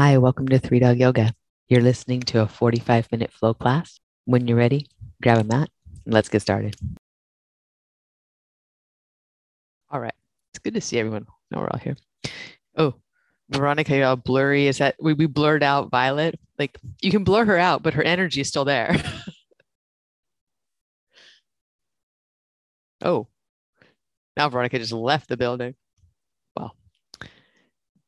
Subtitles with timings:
[0.00, 1.34] Hi, welcome to Three Dog Yoga.
[1.68, 4.00] You're listening to a 45 minute flow class.
[4.24, 4.86] When you're ready,
[5.22, 5.68] grab a mat
[6.06, 6.74] and let's get started.
[9.90, 10.14] All right.
[10.54, 11.26] It's good to see everyone.
[11.50, 11.98] Now we're all here.
[12.78, 12.94] Oh,
[13.50, 14.68] Veronica, you all blurry.
[14.68, 16.40] Is that we, we blurred out Violet?
[16.58, 18.96] Like you can blur her out, but her energy is still there.
[23.02, 23.26] oh,
[24.34, 25.74] now Veronica just left the building.
[26.56, 26.74] Well,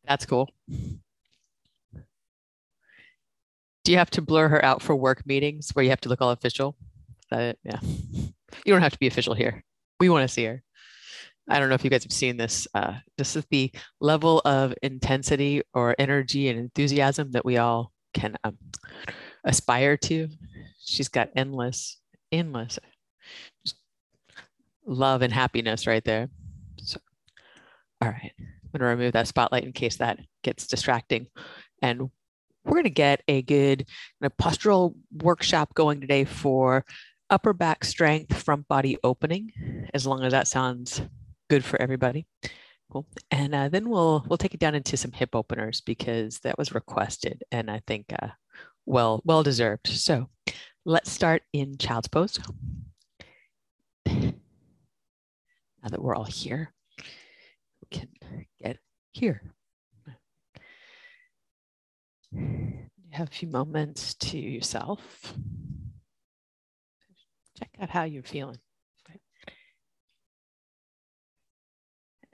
[0.06, 0.48] that's cool.
[3.84, 6.20] Do you have to blur her out for work meetings where you have to look
[6.20, 6.76] all official?
[7.30, 7.52] Yeah.
[8.66, 9.64] You don't have to be official here.
[9.98, 10.62] We want to see her.
[11.48, 12.68] I don't know if you guys have seen this.
[12.74, 18.36] Uh, this is the level of intensity or energy and enthusiasm that we all can
[18.44, 18.58] um,
[19.44, 20.28] aspire to.
[20.84, 21.96] She's got endless,
[22.30, 22.78] endless
[24.86, 26.28] love and happiness right there.
[26.78, 27.00] So,
[28.00, 31.26] all right, I'm going to remove that spotlight in case that gets distracting.
[31.80, 32.10] And
[32.64, 33.88] we're going to get a good
[34.20, 36.84] you postural workshop going today for
[37.30, 39.52] upper back strength, front body opening,
[39.94, 41.00] as long as that sounds
[41.48, 42.26] good for everybody.
[42.90, 43.06] Cool.
[43.30, 46.74] And uh, then we'll we'll take it down into some hip openers because that was
[46.74, 48.28] requested and I think uh,
[48.84, 49.86] well well deserved.
[49.86, 50.28] So
[50.84, 52.38] let's start in child's pose.
[54.06, 58.08] Now that we're all here, we can
[58.62, 58.78] get
[59.12, 59.42] here.
[62.32, 65.34] You have a few moments to yourself.
[67.58, 68.58] Check out how you're feeling.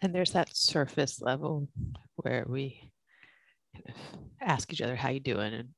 [0.01, 1.69] And there's that surface level
[2.17, 2.93] where we
[3.75, 3.95] kind of
[4.41, 5.53] ask each other, how you doing?
[5.53, 5.71] And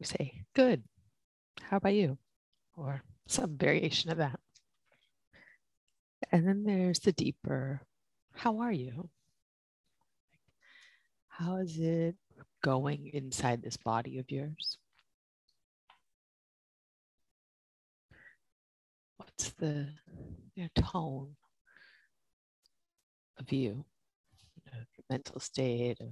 [0.00, 0.82] we say, good.
[1.62, 2.18] How about you?
[2.76, 4.40] Or some variation of that.
[6.32, 7.80] And then there's the deeper,
[8.34, 9.08] how are you?
[11.28, 12.16] How is it
[12.62, 14.78] going inside this body of yours?
[19.16, 19.88] What's the
[20.54, 21.36] your tone
[23.38, 23.84] of you,
[24.72, 26.08] your mental state, of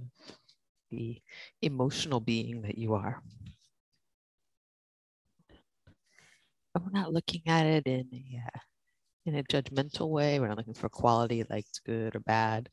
[0.91, 1.21] the
[1.61, 3.21] emotional being that you are?
[6.75, 8.59] And we're not looking at it in a uh,
[9.25, 10.39] in a judgmental way.
[10.39, 12.69] We're not looking for quality like it's good or bad.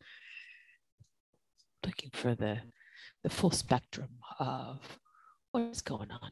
[1.84, 2.58] Looking for the
[3.26, 4.78] the full spectrum of
[5.50, 6.31] what's going on.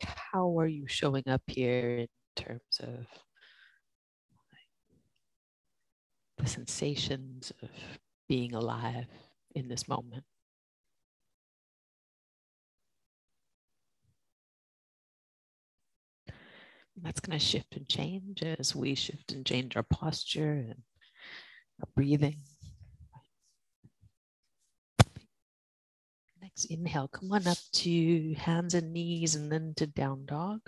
[0.00, 2.06] How are you showing up here in
[2.36, 3.04] terms of
[6.38, 7.68] the sensations of
[8.30, 9.04] being alive
[9.54, 10.24] in this moment?
[17.00, 20.82] that's going to shift and change as we shift and change our posture and
[21.80, 22.38] our breathing.
[26.58, 30.60] Next inhale, come on up to hands and knees and then to down dog.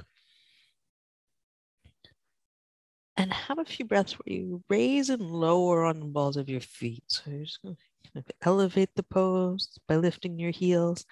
[3.17, 6.61] And have a few breaths where you raise and lower on the balls of your
[6.61, 7.03] feet.
[7.09, 7.77] So you're just going
[8.15, 11.05] to elevate the pose by lifting your heels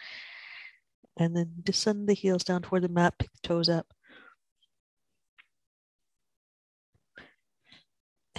[1.17, 3.93] and then descend the heels down toward the mat, pick the toes up.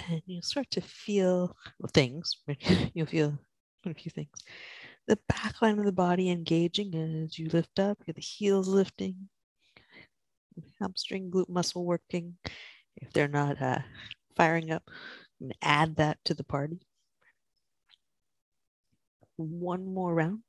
[0.08, 1.54] And you'll start to feel
[1.92, 2.34] things.
[2.94, 3.38] You'll feel
[3.84, 4.30] a few things
[5.06, 9.28] the back line of the body engaging as you lift up, get the heels lifting,
[10.80, 12.36] hamstring glute muscle working.
[12.96, 13.80] If they're not uh,
[14.36, 14.82] firing up,
[15.62, 16.80] add that to the party.
[19.36, 20.40] One more round.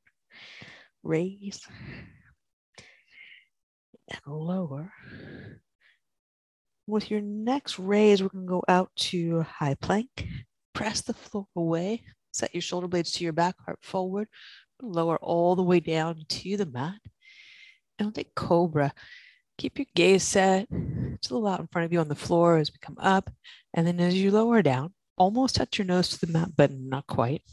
[1.04, 1.66] Raise
[4.10, 4.92] and lower.
[6.88, 10.28] With your next raise, we're going to go out to high plank.
[10.74, 14.28] Press the floor away Set your shoulder blades to your back, heart forward.
[14.82, 17.00] Lower all the way down to the mat.
[18.00, 18.94] And we'll take Cobra.
[19.58, 20.68] Keep your gaze set
[21.22, 23.30] just a little out in front of you on the floor as we come up.
[23.74, 27.06] And then as you lower down, almost touch your nose to the mat, but not
[27.06, 27.44] quite.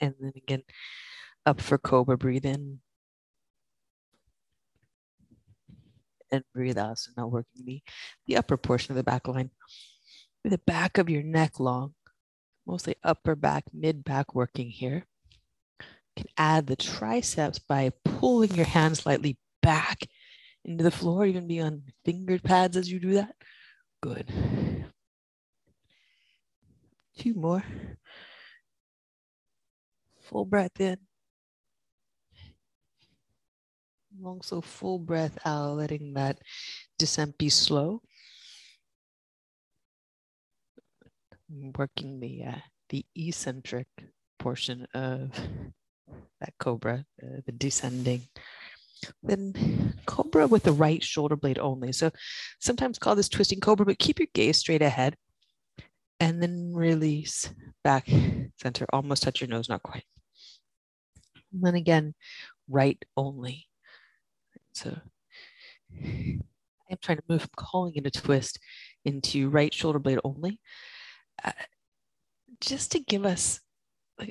[0.00, 0.62] And then again,
[1.44, 2.16] up for Cobra.
[2.16, 2.80] Breathe in.
[6.30, 6.98] And breathe out.
[6.98, 7.82] So now working the,
[8.26, 9.50] the upper portion of the back line.
[10.42, 11.94] With the back of your neck long
[12.66, 15.06] mostly upper back, mid back working here.
[15.80, 20.06] You can add the triceps by pulling your hands slightly back
[20.64, 23.34] into the floor, even be on fingered pads as you do that.
[24.02, 24.30] Good.
[27.18, 27.64] Two more.
[30.22, 30.98] Full breath in.
[34.24, 36.38] Also full breath out, letting that
[36.98, 38.02] descent be slow.
[41.76, 42.60] Working the uh,
[42.90, 43.86] the eccentric
[44.38, 45.30] portion of
[46.40, 48.22] that cobra, uh, the descending.
[49.22, 51.92] Then cobra with the right shoulder blade only.
[51.92, 52.10] So
[52.60, 55.16] sometimes call this twisting cobra, but keep your gaze straight ahead
[56.20, 57.50] and then release
[57.82, 58.08] back
[58.60, 60.04] center, almost touch your nose, not quite.
[61.52, 62.14] And then again,
[62.68, 63.66] right only.
[64.72, 64.96] So
[66.00, 68.60] I'm trying to move from calling it a twist
[69.04, 70.60] into right shoulder blade only,
[72.60, 73.60] just to give us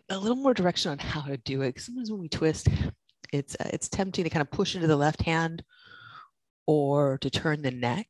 [0.09, 1.69] a little more direction on how to do it.
[1.69, 2.67] Because sometimes when we twist,
[3.33, 5.63] it's uh, it's tempting to kind of push into the left hand
[6.67, 8.07] or to turn the neck,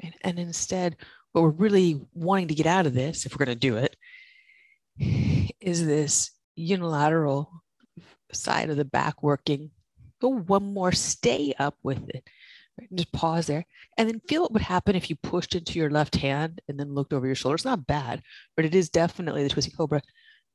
[0.00, 0.96] and, and instead
[1.32, 3.94] what we're really wanting to get out of this, if we're going to do it,
[5.60, 7.50] is this unilateral
[8.32, 9.70] side of the back working.
[10.20, 12.26] Go one more, stay up with it.
[12.78, 12.88] Right?
[12.94, 13.64] Just pause there
[13.96, 16.94] and then feel what would happen if you pushed into your left hand and then
[16.94, 17.54] looked over your shoulder.
[17.54, 18.22] It's not bad,
[18.54, 20.02] but it is definitely the twisting cobra.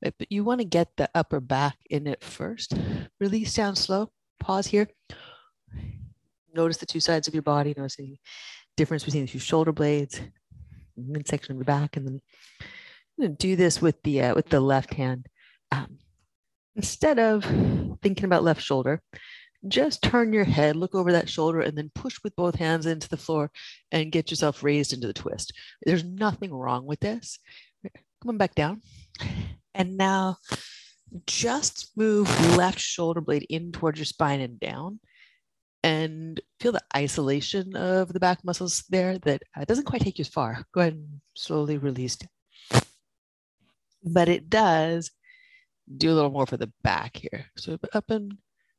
[0.02, 2.74] But you want to get the upper back in it first.
[3.20, 4.12] Release down slow.
[4.40, 4.88] Pause here.
[6.54, 7.74] Notice the two sides of your body.
[7.78, 8.18] Notice the
[8.78, 10.20] difference between the two shoulder blades
[10.98, 12.22] midsection of the back, and
[13.18, 15.28] then do this with the uh, with the left hand.
[15.72, 16.00] Um,
[16.76, 17.44] instead of
[18.02, 19.02] thinking about left shoulder,
[19.68, 23.10] just turn your head, look over that shoulder, and then push with both hands into
[23.10, 23.52] the floor
[23.92, 25.54] and get yourself raised into the twist.
[25.86, 27.40] There's nothing wrong with this.
[27.84, 28.82] Come on back down.
[29.74, 30.38] And now
[31.26, 32.28] just move
[32.58, 35.00] left shoulder blade in towards your spine and down
[35.84, 40.24] and feel the isolation of the back muscles there that uh, doesn't quite take you
[40.24, 40.64] as far.
[40.74, 42.18] Go ahead and slowly release.
[44.04, 45.12] But it does
[45.98, 47.46] do a little more for the back here.
[47.58, 48.38] So up and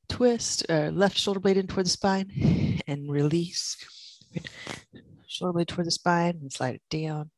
[0.08, 3.76] twist, uh, left shoulder blade in toward the spine and release.
[5.26, 7.30] Shoulder blade toward the spine and slide it down.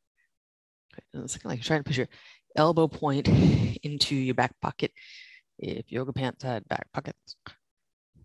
[1.13, 2.09] It's like you're trying to push your
[2.55, 3.27] elbow point
[3.83, 4.91] into your back pocket.
[5.57, 7.35] If yoga pants had back pockets,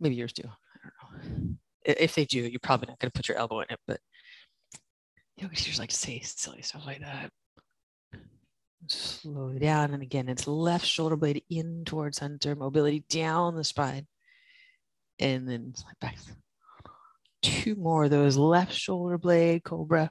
[0.01, 1.57] maybe yours do I don't know.
[1.85, 4.01] if they do, you're probably not going to put your elbow in it, but
[5.37, 7.31] yoga teachers like to say silly stuff like that.
[8.89, 9.93] Slow down.
[9.93, 14.07] And again, it's left shoulder blade in towards center, mobility down the spine.
[15.21, 16.17] And then slide back.
[17.43, 20.11] Two more of those left shoulder blade, cobra.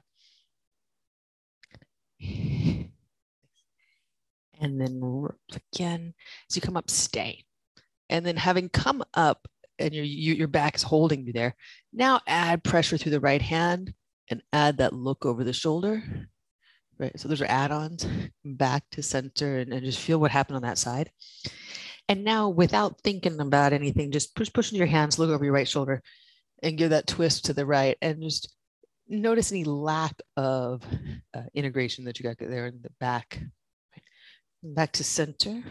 [2.20, 2.90] And
[4.80, 5.00] then
[5.74, 6.14] again,
[6.48, 7.44] as you come up, stay.
[8.08, 9.46] And then having come up,
[9.78, 11.54] and your your back is holding you there.
[11.92, 13.94] Now add pressure through the right hand
[14.28, 16.02] and add that look over the shoulder.
[16.98, 17.18] Right.
[17.18, 18.06] So those are add-ons
[18.44, 21.10] back to center and, and just feel what happened on that side.
[22.10, 25.54] And now without thinking about anything, just push push into your hands, look over your
[25.54, 26.02] right shoulder
[26.60, 28.52] and give that twist to the right and just
[29.08, 30.82] notice any lack of
[31.32, 33.40] uh, integration that you got there in the back.
[34.60, 35.62] Back to center.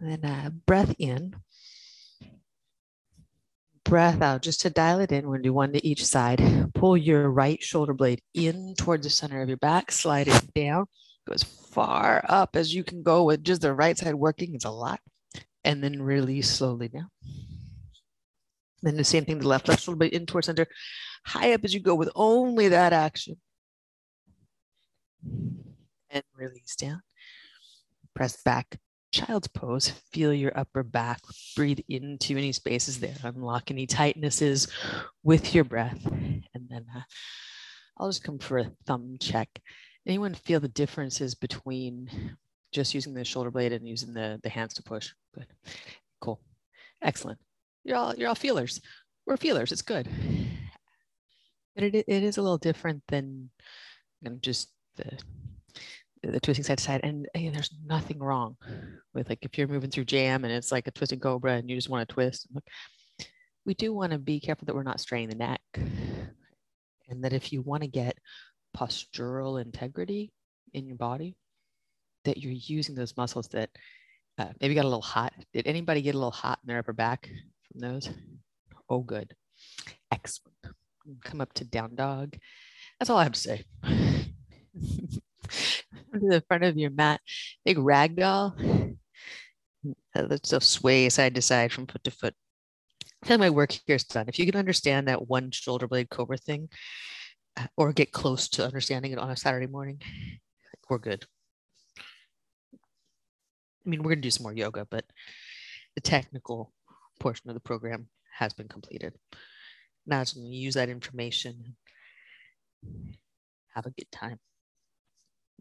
[0.00, 1.34] And then uh, breath in
[3.84, 5.26] breath out just to dial it in.
[5.26, 6.70] We're gonna do one to each side.
[6.74, 10.86] Pull your right shoulder blade in towards the center of your back, slide it down,
[11.70, 14.54] far up as you can go with just the right side working.
[14.54, 15.00] It's a lot.
[15.64, 17.10] And then release slowly down.
[18.82, 20.66] Then the same thing, the left, left shoulder blade in towards center,
[21.26, 23.36] high up as you go with only that action.
[26.10, 27.02] And release down.
[28.14, 28.78] Press back
[29.12, 31.20] child's pose, feel your upper back,
[31.56, 34.70] breathe into any spaces there, unlock any tightnesses
[35.22, 36.04] with your breath.
[36.06, 37.02] And then uh,
[37.98, 39.48] I'll just come for a thumb check.
[40.06, 42.36] Anyone feel the differences between
[42.72, 45.10] just using the shoulder blade and using the, the hands to push?
[45.34, 45.46] Good.
[46.20, 46.40] Cool.
[47.02, 47.38] Excellent.
[47.84, 48.80] You're all, you're all feelers.
[49.26, 49.72] We're feelers.
[49.72, 50.08] It's good.
[51.74, 53.50] But it, it is a little different than
[54.20, 55.18] you know, just the
[56.22, 58.56] the twisting side to side and, there's nothing wrong
[59.14, 61.76] with like if you're moving through jam and it's like a twisting cobra and you
[61.76, 62.46] just want to twist
[63.64, 65.60] we do want to be careful that we're not straining the neck
[67.08, 68.18] and that if you want to get
[68.76, 70.32] postural integrity
[70.72, 71.36] in your body
[72.24, 73.70] that you're using those muscles that
[74.38, 75.32] uh, maybe got a little hot.
[75.52, 77.28] Did anybody get a little hot in their upper back
[77.70, 78.10] from those?
[78.88, 79.34] Oh good.
[80.10, 80.56] Excellent.
[81.24, 82.36] Come up to down dog.
[82.98, 83.64] That's all i have to say.
[86.12, 87.20] To the front of your mat,
[87.64, 88.56] big rag doll.
[90.14, 92.34] Let's just sway side to side from foot to foot.
[93.24, 94.28] Tell my work here is done.
[94.28, 96.68] If you can understand that one shoulder blade cobra thing,
[97.76, 100.00] or get close to understanding it on a Saturday morning,
[100.88, 101.24] we're good.
[102.74, 105.04] I mean, we're gonna do some more yoga, but
[105.94, 106.72] the technical
[107.18, 109.14] portion of the program has been completed.
[110.06, 111.76] Now it's going to use that information,
[113.74, 114.38] have a good time.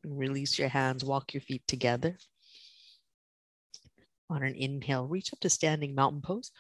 [0.06, 2.18] Release your hands, walk your feet together.
[4.30, 6.52] On an inhale, reach up to standing mountain pose.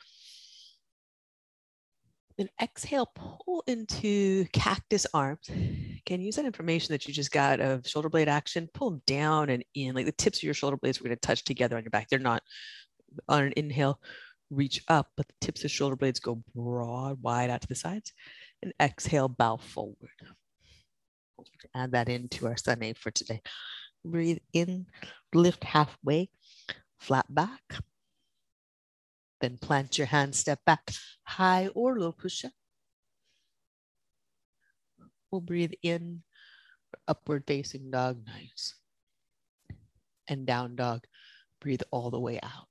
[2.39, 5.49] Then exhale, pull into cactus arms.
[5.49, 9.49] Again, use that information that you just got of shoulder blade action, pull them down
[9.49, 11.83] and in, like the tips of your shoulder blades are going to touch together on
[11.83, 12.07] your back.
[12.07, 12.41] They're not
[13.27, 13.99] on an inhale,
[14.49, 18.13] reach up, but the tips of shoulder blades go broad, wide out to the sides.
[18.63, 19.97] And exhale, bow forward.
[21.75, 23.41] Add that into our sun for today.
[24.05, 24.85] Breathe in,
[25.33, 26.29] lift halfway,
[26.99, 27.61] flat back.
[29.41, 30.91] Then plant your hands, step back,
[31.23, 32.51] high or low push up.
[35.31, 36.23] We'll breathe in,
[37.07, 38.75] upward facing dog, nice.
[40.27, 41.05] And down dog,
[41.61, 42.67] breathe all the way out.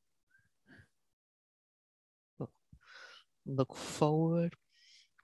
[3.47, 4.55] Look forward,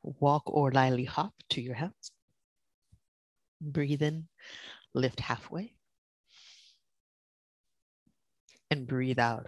[0.03, 2.11] walk or lightly hop to your hands.
[3.61, 4.29] Breathe in,
[4.95, 5.75] lift halfway.
[8.71, 9.47] And breathe out,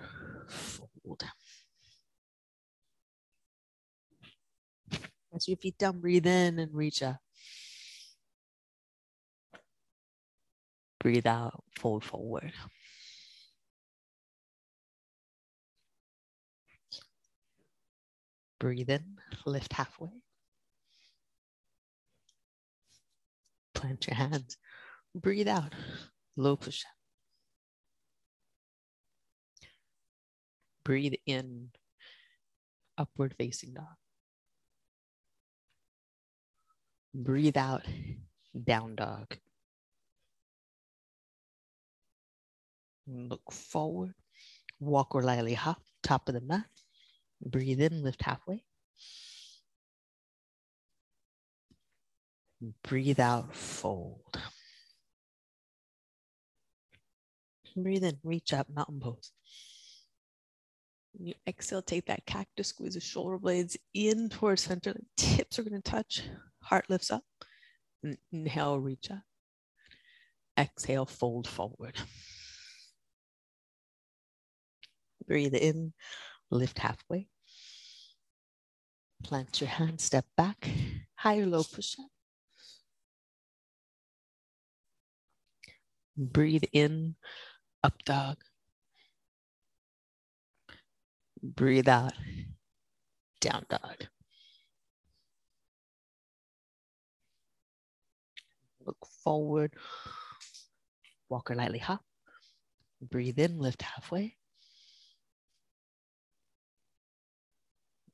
[0.48, 1.24] fold.
[5.36, 7.18] Press your feet down, breathe in and reach up.
[10.98, 12.54] Breathe out, fold forward.
[18.58, 20.08] Breathe in, lift halfway.
[23.74, 24.56] Plant your hands.
[25.14, 25.74] Breathe out,
[26.38, 26.96] low push up.
[30.82, 31.72] Breathe in,
[32.96, 33.96] upward facing dog.
[37.18, 37.82] Breathe out,
[38.64, 39.38] down dog.
[43.06, 44.12] Look forward,
[44.80, 46.66] walk or lightly hop, top of the mat.
[47.40, 48.64] Breathe in, lift halfway.
[52.82, 54.38] Breathe out, fold.
[57.75, 59.32] Breathe in, reach up, mountain pose.
[61.18, 64.92] you exhale, take that cactus, squeeze the shoulder blades in towards center.
[64.92, 66.23] The tips are going to touch.
[66.66, 67.23] Heart lifts up.
[68.32, 69.23] Inhale, reach up.
[70.58, 71.94] Exhale, fold forward.
[75.28, 75.92] Breathe in,
[76.50, 77.28] lift halfway.
[79.23, 80.68] Plant your hand, step back,
[81.14, 82.11] high or low push up.
[86.16, 87.14] Breathe in,
[87.85, 88.38] up dog.
[91.42, 92.14] Breathe out,
[93.40, 94.08] down dog.
[99.26, 99.73] Forward,
[101.28, 102.04] walk or lightly hop.
[103.02, 104.37] Breathe in, lift halfway.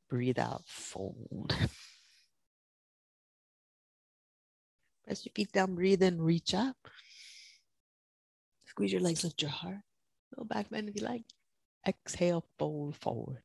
[0.09, 1.55] Breathe out, fold.
[5.05, 6.77] Press your feet down, breathe in, reach up.
[8.67, 9.83] Squeeze your legs, lift your heart.
[10.31, 11.25] Little back bend if you like.
[11.87, 13.43] Exhale, fold forward.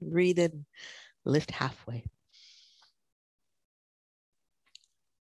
[0.00, 0.66] Breathe in,
[1.24, 2.04] lift halfway.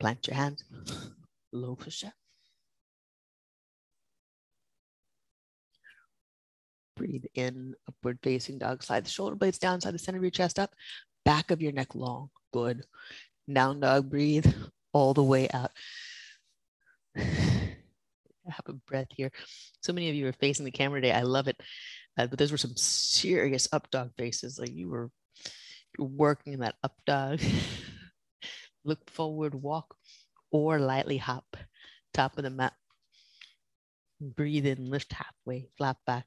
[0.02, 0.64] Plant your hands,
[1.54, 2.14] low push up.
[6.98, 8.82] Breathe in, upward facing dog.
[8.82, 10.72] Slide the shoulder blades down, side the center of your chest up,
[11.24, 12.32] back of your neck long.
[12.52, 12.82] Good.
[13.52, 14.52] Down dog, breathe
[14.92, 15.70] all the way out.
[17.16, 19.32] Have a breath here.
[19.84, 21.14] So many of you are facing the camera today.
[21.14, 21.62] I love it.
[22.18, 24.58] Uh, but those were some serious up dog faces.
[24.58, 25.12] Like you were,
[25.96, 27.40] you were working in that up dog.
[28.84, 29.96] Look forward, walk,
[30.52, 31.58] or lightly hop.
[32.14, 32.74] Top of the mat.
[34.20, 36.26] Breathe in, lift halfway, flat back.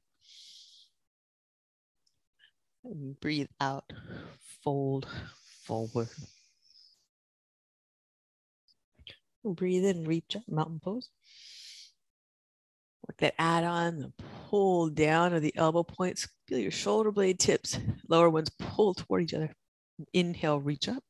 [2.83, 3.91] And breathe out,
[4.63, 5.07] fold
[5.63, 6.09] forward.
[9.43, 11.09] Breathe in, reach up, mountain pose.
[13.07, 14.11] Work that add on, the
[14.49, 16.27] pull down of the elbow points.
[16.47, 19.53] Feel your shoulder blade tips, lower ones pull toward each other.
[20.13, 21.03] Inhale, reach up.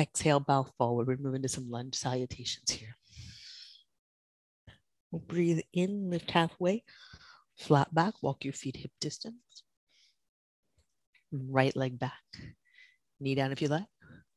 [0.00, 1.08] Exhale, bow forward.
[1.08, 2.96] We're moving to some lunge salutations here.
[5.10, 6.84] We'll breathe in, lift halfway,
[7.58, 9.62] flat back, walk your feet hip distance.
[11.30, 12.22] Right leg back.
[13.20, 13.84] Knee down if you like.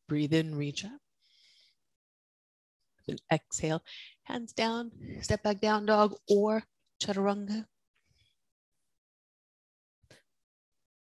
[0.10, 0.91] Breathe in, reach up.
[3.32, 3.84] Exhale,
[4.24, 4.91] hands down,
[5.22, 6.63] step back down dog or
[7.01, 7.65] chaturanga.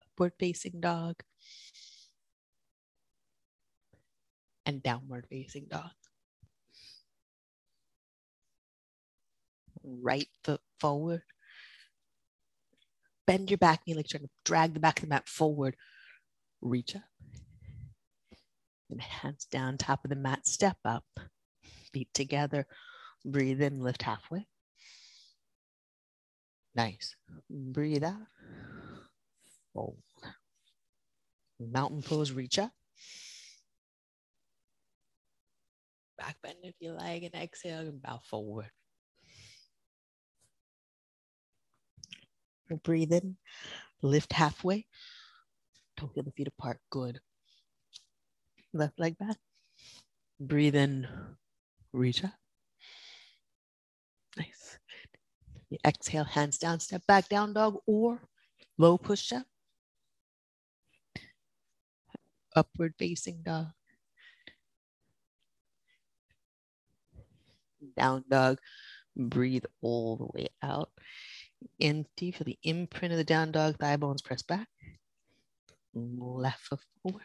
[0.03, 1.17] Upward facing dog.
[4.67, 5.91] And downward facing dog.
[9.83, 11.23] Right foot forward.
[13.27, 15.77] Bend your back knee like trying to drag the back of the mat forward.
[16.61, 17.03] Reach up.
[18.91, 21.05] And hands down, top of the mat, step up
[21.93, 22.67] feet together,
[23.25, 24.47] Breathe in, lift halfway.
[26.77, 27.17] Nice.
[27.51, 28.29] Breathe out.
[29.75, 29.99] Fold.
[31.59, 32.71] Mountain pose, reach up.
[36.27, 38.69] Back bend if you like, and exhale and bow forward.
[42.83, 43.37] Breathe in,
[44.03, 44.87] lift halfway.
[45.97, 46.81] Don't feel the feet apart.
[46.91, 47.21] Good.
[48.73, 49.37] Left leg back.
[50.41, 51.07] Breathe in,
[51.93, 52.35] reach up.
[54.37, 54.81] Nice.
[55.71, 58.21] You exhale, hands down, step back, down dog, or
[58.79, 59.47] low push up.
[62.57, 63.76] Upward facing dog.
[67.97, 68.59] Down dog.
[69.17, 70.91] Breathe all the way out.
[71.81, 74.69] Empty for the imprint of the down dog, thigh bones press back.
[75.95, 77.23] Left foot forward.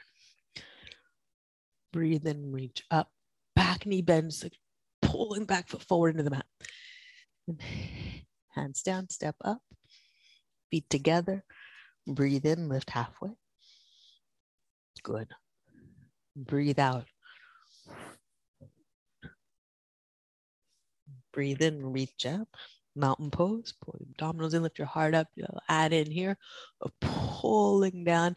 [1.91, 3.09] Breathe in, reach up.
[3.55, 4.53] Back knee bends, like
[5.01, 6.45] pulling back foot forward into the mat.
[8.55, 9.61] Hands down, step up.
[10.69, 11.43] Feet together.
[12.07, 13.31] Breathe in, lift halfway.
[15.03, 15.27] Good.
[16.35, 17.05] Breathe out.
[21.33, 22.47] Breathe in, reach up.
[22.95, 23.73] Mountain pose.
[23.81, 25.27] Pull your abdominals in, lift your heart up.
[25.35, 26.37] You'll add in here
[26.99, 28.35] pulling down.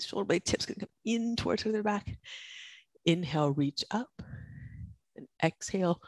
[0.00, 2.06] Shoulder blade tips gonna come in towards their back.
[3.04, 4.10] Inhale, reach up.
[5.16, 6.00] And exhale,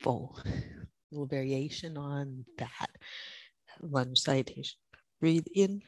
[0.00, 0.42] fold.
[0.44, 0.50] A
[1.10, 2.90] little variation on that
[3.80, 4.78] lunge salutation.
[5.20, 5.82] Breathe in,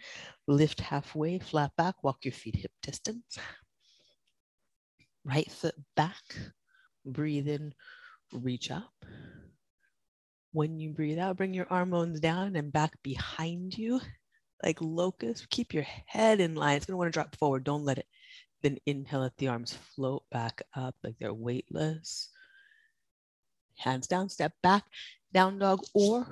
[0.47, 3.37] lift halfway, flat back, walk your feet hip distance.
[5.25, 6.37] Right foot back,
[7.05, 7.75] breathe in,
[8.35, 8.93] reach up.
[10.53, 14.01] When you breathe out, bring your arm bones down and back behind you,
[14.63, 15.51] like locust.
[15.51, 16.77] Keep your head in line.
[16.77, 17.65] It's gonna wanna drop forward.
[17.65, 18.07] Don't let it.
[18.63, 22.31] Then inhale, let the arms float back up like they're weightless.
[23.77, 24.85] Hands down, step back,
[25.33, 26.27] down dog or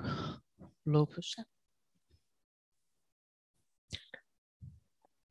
[0.85, 1.45] low push up.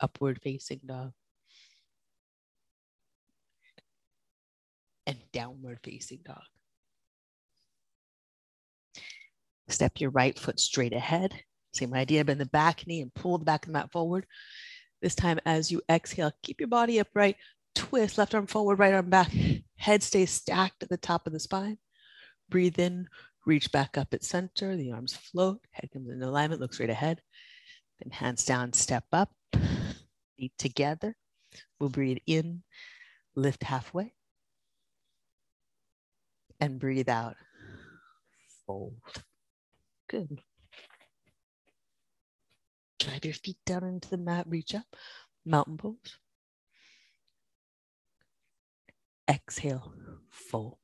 [0.01, 1.13] Upward facing dog.
[5.07, 6.45] And downward facing dog.
[9.69, 11.35] Step your right foot straight ahead.
[11.73, 14.27] Same idea, bend the back knee and pull the back of the mat forward.
[15.01, 17.37] This time, as you exhale, keep your body upright,
[17.75, 19.33] twist, left arm forward, right arm back.
[19.77, 21.79] Head stays stacked at the top of the spine.
[22.51, 23.09] Breathe in,
[23.47, 24.77] reach back up at center.
[24.77, 27.21] The arms float, head comes into alignment, look straight ahead.
[28.01, 29.31] Then hands down, step up,
[30.37, 31.17] feet together.
[31.81, 32.63] We'll breathe in,
[33.35, 34.13] lift halfway.
[36.61, 37.37] And breathe out,
[38.67, 38.95] fold.
[40.13, 40.43] Good.
[43.01, 44.85] Drive your feet down into the mat, reach up,
[45.47, 46.19] mountain pose.
[49.27, 49.95] Exhale,
[50.29, 50.77] fold.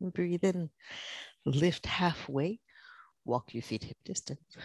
[0.00, 0.70] Breathe in,
[1.44, 2.58] lift halfway,
[3.26, 4.56] walk your feet hip distance.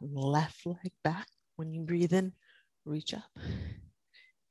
[0.00, 1.28] Left leg back.
[1.56, 2.32] When you breathe in,
[2.86, 3.30] reach up.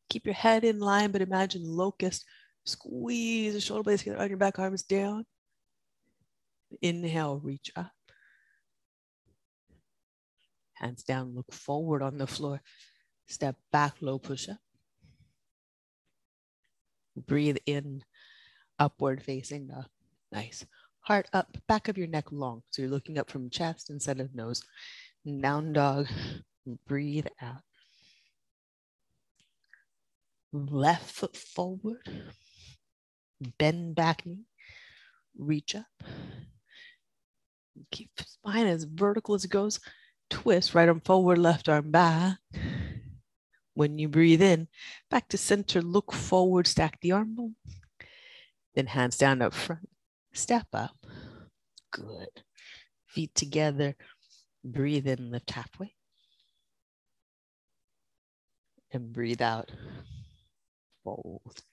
[0.09, 2.25] Keep your head in line, but imagine locust.
[2.65, 5.25] Squeeze the shoulder blades together on your back, arms down.
[6.81, 7.91] Inhale, reach up.
[10.73, 12.61] Hands down, look forward on the floor.
[13.27, 14.57] Step back, low push up.
[17.15, 18.03] Breathe in,
[18.77, 19.85] upward facing dog.
[20.31, 20.65] Nice.
[21.01, 22.61] Heart up, back of your neck long.
[22.69, 24.63] So you're looking up from chest instead of nose.
[25.41, 26.07] Down dog.
[26.87, 27.61] Breathe out.
[30.51, 32.09] Left foot forward.
[33.57, 34.45] Bend back knee.
[35.37, 35.85] Reach up.
[37.91, 39.79] Keep spine as vertical as it goes.
[40.29, 42.37] Twist, right arm forward, left arm back.
[43.73, 44.67] When you breathe in,
[45.09, 47.55] back to center, look forward, stack the arm bone.
[48.75, 49.87] Then hands down up front.
[50.33, 50.97] Step up.
[51.91, 52.43] Good.
[53.07, 53.95] Feet together.
[54.63, 55.95] Breathe in, lift halfway.
[58.91, 59.71] And breathe out.
[61.09, 61.63] Fold.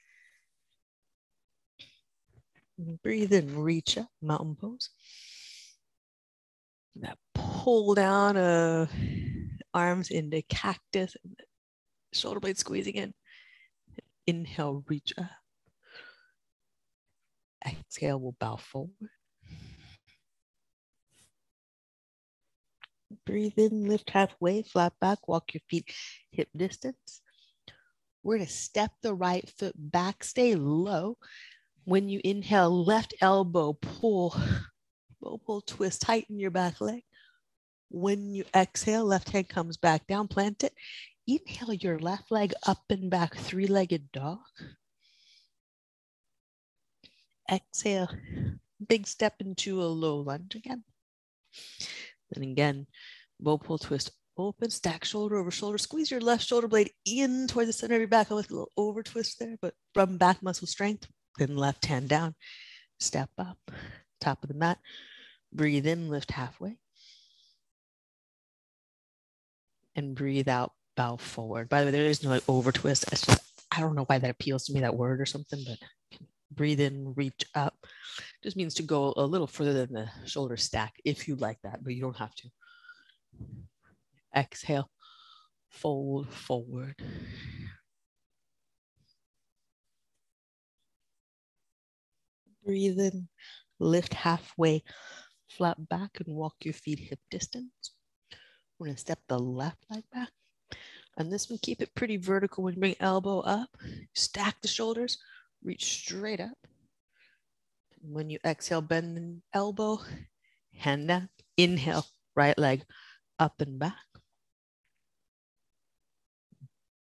[3.03, 4.89] Breathe in, reach up, mountain pose.
[6.97, 8.91] That pull down of
[9.75, 11.17] arms into cactus,
[12.15, 13.15] shoulder blade squeezing in.
[14.27, 15.27] Inhale, reach up.
[17.67, 19.11] Exhale, we'll bow forward.
[23.27, 25.93] Breathe in, lift halfway, flat back, walk your feet
[26.31, 27.21] hip distance.
[28.27, 31.17] We're to step the right foot back, stay low.
[31.85, 34.35] When you inhale, left elbow pull,
[35.21, 37.05] low pull twist, tighten your back leg.
[37.89, 40.75] When you exhale, left hand comes back down, plant it.
[41.29, 44.41] Inhale your left leg up and back, three-legged dog.
[47.49, 48.11] Exhale,
[48.89, 50.83] big step into a low lunge again.
[52.33, 52.89] Then again,
[53.39, 57.69] bow pull twist, open, stack shoulder over shoulder, squeeze your left shoulder blade in toward
[57.69, 58.31] the center of your back.
[58.31, 61.07] with a little over twist there, but from back muscle strength.
[61.39, 62.35] Then left hand down,
[62.99, 63.59] step up,
[64.21, 64.79] top of the mat.
[65.53, 66.79] Breathe in, lift halfway.
[69.95, 71.69] And breathe out, bow forward.
[71.69, 73.09] By the way, there is no like over twist.
[73.11, 73.31] Just,
[73.71, 76.19] I don't know why that appeals to me, that word or something, but
[76.51, 77.87] breathe in, reach up.
[78.43, 81.85] Just means to go a little further than the shoulder stack if you like that,
[81.85, 82.49] but you don't have to.
[84.37, 84.91] Exhale,
[85.71, 86.97] fold forward.
[92.65, 93.29] Breathe in,
[93.79, 94.83] lift halfway,
[95.49, 97.93] flat back and walk your feet hip distance.
[98.79, 100.33] We're gonna step the left leg back.
[101.19, 103.77] And this one, keep it pretty vertical when you bring elbow up.
[104.15, 105.19] Stack the shoulders,
[105.63, 106.59] reach straight up.
[108.01, 110.01] When you exhale, bend the elbow,
[110.75, 111.29] hand down.
[111.57, 112.85] Inhale, right leg
[113.39, 114.06] up and back.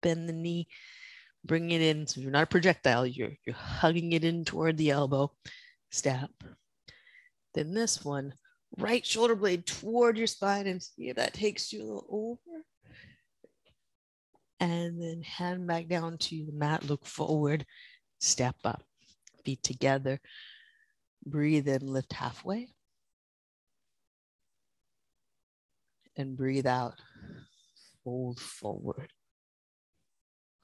[0.07, 0.69] Bend the knee,
[1.43, 2.07] bring it in.
[2.07, 5.33] So you're not a projectile, you're, you're hugging it in toward the elbow.
[5.91, 6.29] Step.
[7.53, 8.33] Then this one,
[8.77, 12.63] right shoulder blade toward your spine and see if that takes you a little over.
[14.61, 17.65] And then hand back down to the mat, look forward,
[18.19, 18.81] step up,
[19.43, 20.21] feet together.
[21.25, 22.69] Breathe in, lift halfway.
[26.15, 26.95] And breathe out,
[28.05, 29.11] fold forward.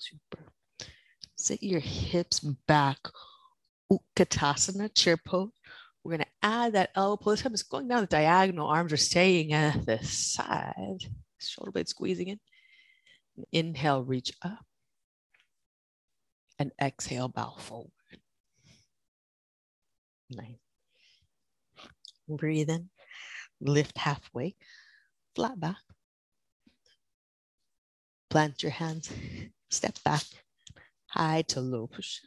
[0.03, 0.43] Super.
[1.37, 2.97] Sit your hips back,
[3.91, 5.51] Utkatasana, chair pose.
[6.03, 7.33] We're going to add that elbow pull.
[7.33, 8.67] This time it's going down the diagonal.
[8.67, 11.05] Arms are staying at the side.
[11.39, 12.39] Shoulder blade squeezing in.
[13.53, 14.65] Inhale, reach up.
[16.59, 17.89] And exhale, bow forward.
[20.29, 20.59] Nice.
[22.27, 22.89] Breathe in.
[23.61, 24.55] Lift halfway.
[25.35, 25.77] Flat back.
[28.29, 29.11] Plant your hands.
[29.73, 30.23] Step back.
[31.07, 32.19] High to low push.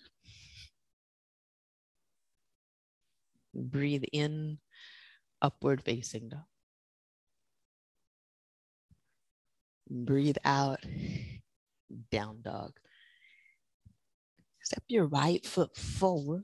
[3.54, 4.58] Breathe in,
[5.40, 6.40] upward facing dog.
[9.88, 10.80] Breathe out,
[12.10, 12.72] down dog.
[14.64, 16.42] Step your right foot forward.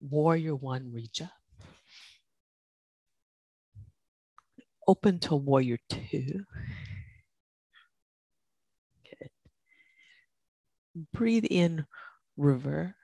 [0.00, 1.32] Warrior one, reach up.
[4.86, 6.44] Open to warrior two.
[11.12, 11.84] Breathe in,
[12.38, 12.94] reverse.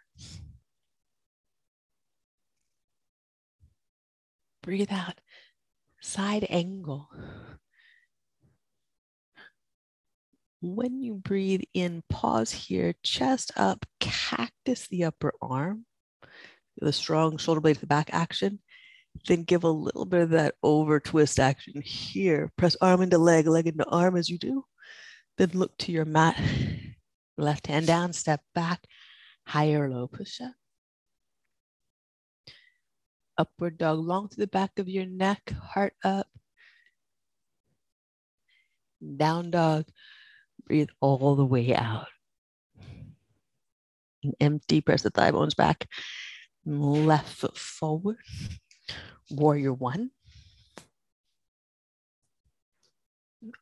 [4.62, 5.20] Breathe out,
[6.00, 7.10] side angle.
[10.62, 15.84] When you breathe in, pause here, chest up, cactus the upper arm,
[16.78, 18.60] the strong shoulder blade to the back action.
[19.26, 22.50] Then give a little bit of that over twist action here.
[22.56, 24.64] Press arm into leg, leg into arm as you do.
[25.36, 26.40] Then look to your mat.
[27.38, 28.84] Left hand down, step back,
[29.46, 30.52] higher low push up
[33.38, 36.28] upward dog, long to the back of your neck, heart up.
[39.16, 39.86] Down dog,
[40.64, 42.06] breathe all the way out.
[44.22, 45.88] And empty, press the thigh bones back.
[46.64, 48.18] Left foot forward.
[49.30, 50.10] Warrior one.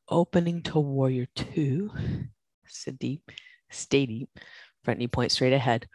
[0.09, 1.91] Opening to warrior two.
[2.67, 3.33] Sit deep,
[3.71, 4.29] stay deep.
[4.85, 5.87] Front knee point straight ahead.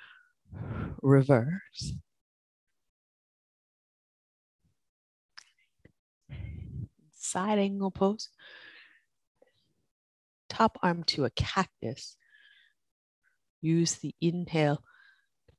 [1.01, 1.93] Reverse.
[7.25, 8.29] side angle pose.
[10.47, 12.15] Top arm to a cactus.
[13.61, 14.81] Use the inhale.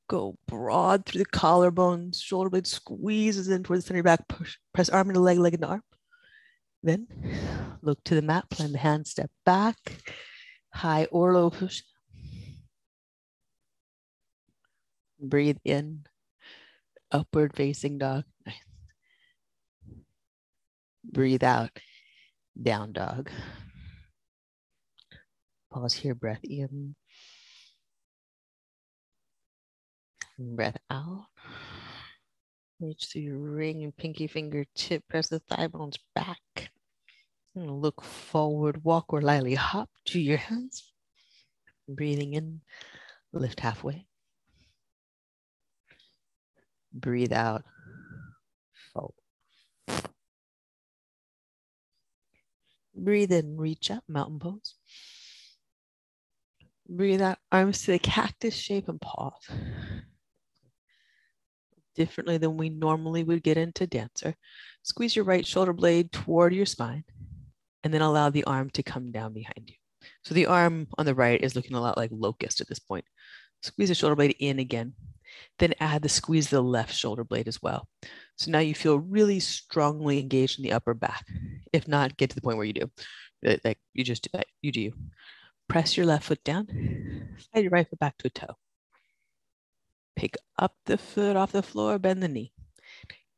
[0.08, 4.26] Go broad through the collarbones, shoulder blade squeezes in towards the center back.
[4.28, 5.82] Push, press arm into leg, leg into arm.
[6.82, 7.08] Then
[7.82, 9.76] look to the mat, plant the hand, step back,
[10.72, 11.82] high or low push.
[15.18, 16.04] Breathe in,
[17.10, 18.24] upward facing dog.
[18.44, 18.54] Nice.
[21.04, 21.70] Breathe out,
[22.60, 23.30] down dog.
[25.72, 26.94] Pause here, breath in.
[30.38, 31.26] Breath out.
[32.78, 36.70] Reach through your ring and pinky finger tip, press the thigh bones back.
[37.54, 40.92] And look forward, walk or lightly hop to your hands.
[41.88, 42.60] Breathing in,
[43.32, 44.06] lift halfway.
[46.92, 47.62] Breathe out,
[48.92, 49.14] fold.
[52.94, 54.74] Breathe in, reach up, mountain pose.
[56.88, 59.50] Breathe out, arms to the cactus shape and pause.
[61.94, 64.34] Differently than we normally would get into dancer.
[64.82, 67.04] Squeeze your right shoulder blade toward your spine
[67.84, 69.74] and then allow the arm to come down behind you.
[70.22, 73.04] So the arm on the right is looking a lot like locust at this point.
[73.62, 74.92] Squeeze the shoulder blade in again,
[75.58, 77.88] then add the squeeze the left shoulder blade as well.
[78.36, 81.26] So now you feel really strongly engaged in the upper back.
[81.72, 82.90] If not, get to the point where you do.
[83.46, 84.92] Uh, like you just do that, you do.
[85.68, 86.66] Press your left foot down,
[87.38, 88.54] slide your right foot back to a toe.
[90.14, 92.52] Pick up the foot off the floor, bend the knee.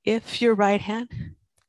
[0.05, 1.09] If your right hand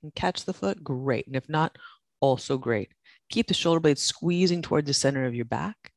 [0.01, 1.27] can catch the foot, great.
[1.27, 1.77] And if not,
[2.19, 2.91] also great.
[3.29, 5.91] Keep the shoulder blades squeezing toward the center of your back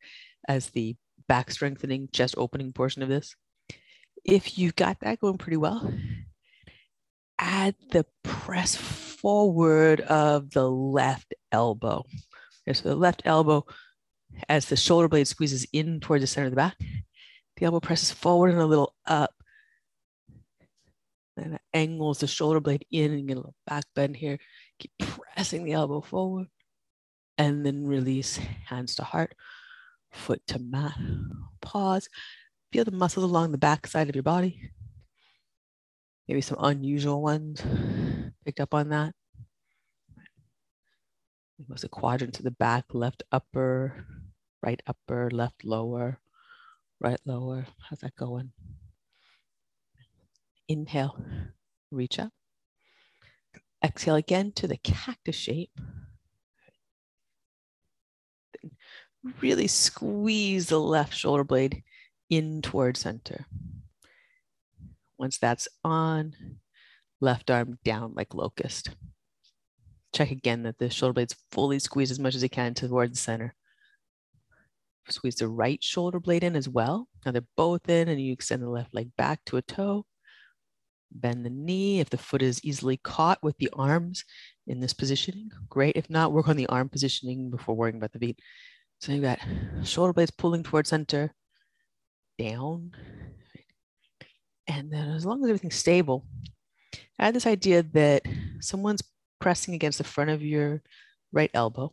[0.48, 0.96] as the
[1.28, 3.34] back strengthening, chest opening portion of this.
[4.24, 5.92] If you've got that going pretty well,
[7.38, 12.04] add the press forward of the left elbow.
[12.66, 13.64] Okay, so the left elbow,
[14.48, 16.76] as the shoulder blade squeezes in toward the center of the back,
[17.56, 19.34] the elbow presses forward and a little up.
[21.36, 24.38] And angles the shoulder blade in and get a little back bend here.
[24.78, 26.46] Keep pressing the elbow forward.
[27.38, 29.34] And then release hands to heart,
[30.12, 30.96] foot to mat.
[31.62, 32.08] Pause.
[32.72, 34.70] Feel the muscles along the back side of your body.
[36.26, 37.62] Maybe some unusual ones.
[38.46, 39.14] Picked up on that.
[41.58, 44.06] It was a quadrant to the back, left upper,
[44.62, 46.18] right upper, left lower,
[46.98, 47.66] right lower.
[47.88, 48.52] How's that going?
[50.66, 51.22] Inhale,
[51.90, 52.32] reach up.
[53.84, 55.78] Exhale again to the cactus shape.
[59.42, 61.82] Really squeeze the left shoulder blade
[62.32, 63.44] in toward center.
[65.18, 66.32] Once that's on,
[67.20, 68.88] left arm down like locust.
[70.14, 73.18] Check again that the shoulder blades fully squeeze as much as you can towards the
[73.18, 73.54] center.
[75.10, 77.06] Squeeze the right shoulder blade in as well.
[77.26, 80.06] Now they're both in and you extend the left leg back to a toe.
[81.10, 84.24] Bend the knee if the foot is easily caught with the arms
[84.66, 85.50] in this positioning.
[85.68, 85.96] Great.
[85.96, 88.38] If not, work on the arm positioning before worrying about the feet.
[89.02, 89.38] So you've got
[89.84, 91.34] shoulder blades pulling towards center,
[92.38, 92.92] down.
[94.66, 96.26] And then as long as everything's stable,
[97.18, 98.22] I had this idea that
[98.60, 99.02] someone's
[99.40, 100.82] pressing against the front of your
[101.32, 101.92] right elbow.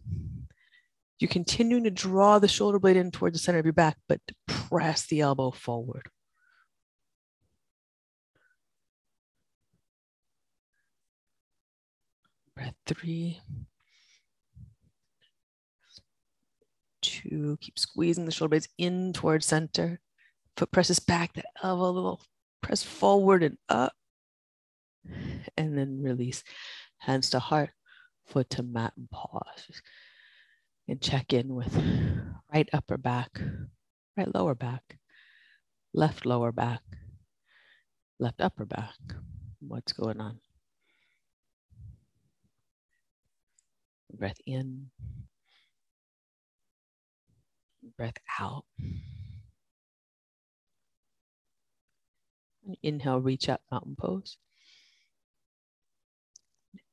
[1.19, 4.21] You're continuing to draw the shoulder blade in towards the center of your back, but
[4.47, 6.07] press the elbow forward.
[12.55, 13.41] Breath three.
[17.01, 19.99] Two, keep squeezing the shoulder blades in towards center
[20.59, 22.21] foot presses back, that elbow little
[22.61, 23.93] press forward and up.
[25.57, 26.43] And then release.
[26.97, 27.69] Hands to heart,
[28.27, 29.81] foot to mat and pause.
[30.89, 31.81] And check in with
[32.53, 33.39] right upper back,
[34.17, 34.97] right lower back,
[35.93, 36.81] left lower back,
[38.19, 38.97] left upper back.
[39.61, 40.39] What's going on?
[44.11, 44.87] Breath in,
[47.95, 48.65] breath out.
[52.83, 54.37] Inhale, reach up, mountain pose.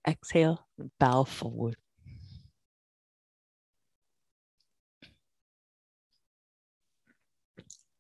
[0.07, 0.67] Exhale,
[1.01, 1.77] bow forward.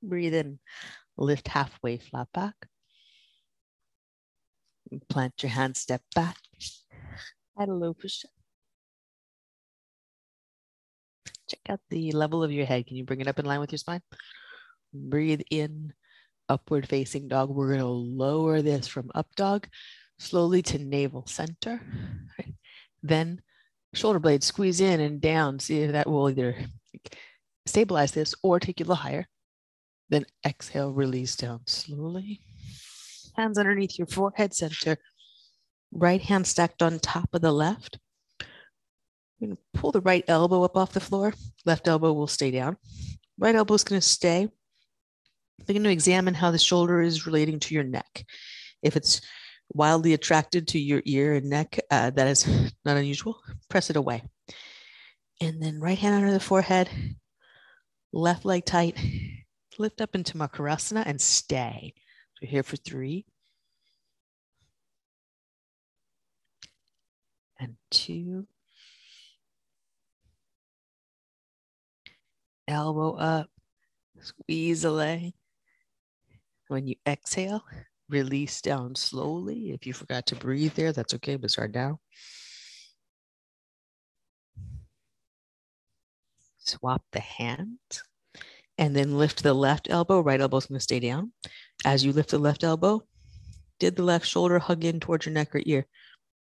[0.03, 0.59] Breathe in,
[1.17, 2.55] lift halfway, flat back.
[5.09, 6.37] Plant your hands, step back.
[7.59, 8.25] Add a low push.
[11.49, 12.87] Check out the level of your head.
[12.87, 14.03] Can you bring it up in line with your spine?
[14.93, 15.93] Breathe in,
[16.49, 17.51] upward facing dog.
[17.51, 19.67] We're going to lower this from up dog
[20.19, 21.81] slowly to navel center.
[22.39, 22.55] Right?
[23.03, 23.41] Then
[23.95, 25.59] shoulder blades squeeze in and down.
[25.59, 26.57] See if that will either
[27.67, 29.27] stabilize this or take you a little higher.
[30.09, 32.41] Then exhale, release down slowly.
[33.37, 34.97] Hands underneath your forehead center.
[35.93, 37.99] Right hand stacked on top of the left.
[39.39, 41.35] You're going to pull the right elbow up off the floor.
[41.65, 42.77] Left elbow will stay down.
[43.39, 44.49] Right elbow is going to stay
[45.65, 48.25] Begin to examine how the shoulder is relating to your neck.
[48.83, 49.21] If it's
[49.73, 52.47] wildly attracted to your ear and neck, uh, that is
[52.85, 53.41] not unusual.
[53.69, 54.23] Press it away.
[55.41, 56.89] And then right hand under the forehead,
[58.13, 58.97] left leg tight,
[59.79, 61.95] lift up into Makarasana and stay.
[62.35, 63.27] So we're here for three.
[67.59, 68.47] And two.
[72.69, 73.49] Elbow up,
[74.21, 75.35] squeeze away.
[76.69, 77.65] When you exhale,
[78.09, 79.73] release down slowly.
[79.73, 81.99] If you forgot to breathe there, that's okay, but start down.
[86.69, 88.03] swap the hands
[88.79, 90.21] and then lift the left elbow.
[90.21, 91.33] Right elbow is going to stay down.
[91.85, 93.03] As you lift the left elbow,
[93.79, 95.87] did the left shoulder hug in towards your neck or ear?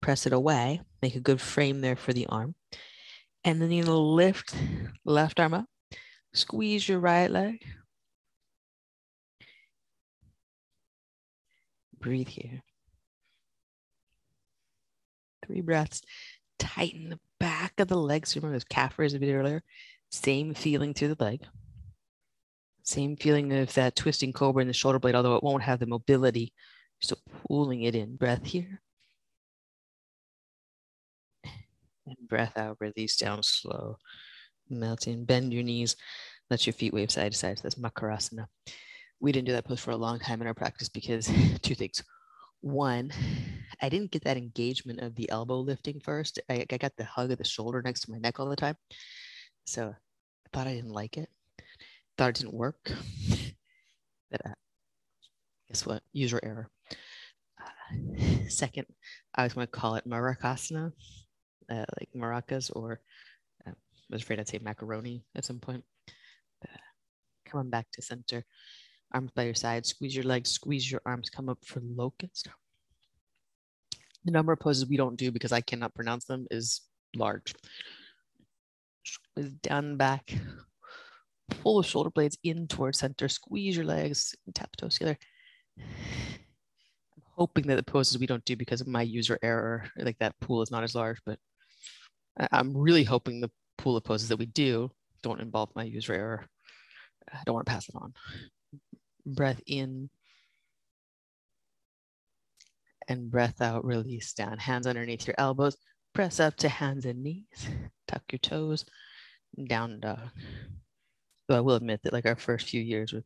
[0.00, 0.80] Press it away.
[1.02, 2.54] Make a good frame there for the arm.
[3.44, 4.54] And then you're going to lift
[5.04, 5.66] left arm up.
[6.34, 7.64] Squeeze your right leg.
[12.08, 12.62] Breathe here.
[15.46, 16.00] Three breaths.
[16.58, 18.34] Tighten the back of the legs.
[18.34, 19.62] Remember those calf raises a bit earlier?
[20.10, 21.42] Same feeling through the leg.
[22.82, 25.86] Same feeling of that twisting cobra in the shoulder blade, although it won't have the
[25.86, 26.54] mobility.
[27.00, 27.14] So
[27.46, 28.16] pulling it in.
[28.16, 28.80] Breath here.
[31.44, 33.98] And breath out, release down slow.
[34.70, 35.26] Melting.
[35.26, 35.94] Bend your knees.
[36.48, 37.58] Let your feet wave side to side.
[37.58, 38.46] So that's Makarasana.
[39.20, 41.30] We didn't do that pose for a long time in our practice because
[41.62, 42.02] two things.
[42.60, 43.12] One,
[43.80, 46.40] I didn't get that engagement of the elbow lifting first.
[46.48, 48.76] I, I got the hug of the shoulder next to my neck all the time.
[49.64, 51.28] So I thought I didn't like it.
[52.16, 52.90] Thought it didn't work.
[54.30, 54.54] but uh,
[55.68, 56.02] guess what?
[56.12, 56.70] User error.
[57.60, 58.86] Uh, second,
[59.34, 60.92] I was going to call it Marakasana,
[61.70, 63.00] uh, like maracas, or
[63.66, 63.74] uh, I
[64.10, 65.84] was afraid I'd say macaroni at some point.
[66.64, 66.78] Uh,
[67.46, 68.44] coming back to center
[69.12, 72.48] arms by your side, squeeze your legs, squeeze your arms, come up for locust.
[74.24, 76.82] The number of poses we don't do because I cannot pronounce them is
[77.16, 77.54] large.
[79.04, 80.34] Squeeze down back,
[81.48, 85.18] pull the shoulder blades in towards center, squeeze your legs, tap toes together.
[85.78, 90.38] I'm hoping that the poses we don't do because of my user error, like that
[90.40, 91.38] pool is not as large, but
[92.52, 94.90] I'm really hoping the pool of poses that we do
[95.22, 96.46] don't involve my user error.
[97.32, 98.14] I don't want to pass it on
[99.34, 100.10] breath in
[103.08, 104.58] and breath out, release down.
[104.58, 105.76] Hands underneath your elbows,
[106.14, 107.68] press up to hands and knees,
[108.06, 108.84] tuck your toes,
[109.68, 110.30] down dog.
[111.50, 113.24] So I will admit that like our first few years were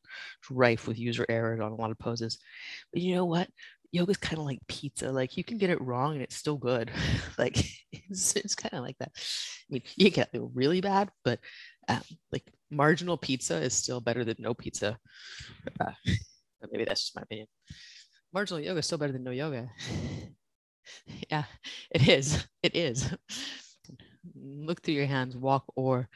[0.50, 2.38] rife with user errors on a lot of poses.
[2.92, 3.48] But you know what?
[3.90, 5.10] Yoga is kind of like pizza.
[5.10, 6.90] Like you can get it wrong and it's still good.
[7.38, 7.58] like
[7.92, 9.10] it's, it's kind of like that.
[9.16, 11.40] I mean, you can get it really bad, but
[11.88, 14.98] um, like marginal pizza is still better than no pizza.
[15.80, 15.92] Uh,
[16.70, 17.46] maybe that's just my opinion.
[18.32, 19.70] Marginal yoga is still better than no yoga.
[21.30, 21.44] yeah,
[21.90, 22.46] it is.
[22.62, 23.12] It is.
[24.34, 26.08] Look through your hands, walk or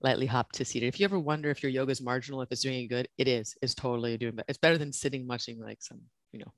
[0.00, 0.86] lightly hop to seated.
[0.86, 3.54] If you ever wonder if your yoga is marginal, if it's doing good, it is.
[3.62, 4.44] It's totally doing it.
[4.48, 6.00] It's better than sitting muching like some,
[6.32, 6.52] you know,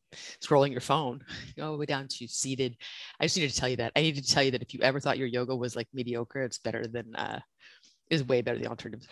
[0.45, 1.23] scrolling your phone.
[1.61, 2.77] All the way down to seated.
[3.19, 3.93] I just needed to tell you that.
[3.97, 6.43] I needed to tell you that if you ever thought your yoga was like mediocre,
[6.43, 7.41] it's better than uh
[8.11, 9.09] is way better than the alternatives.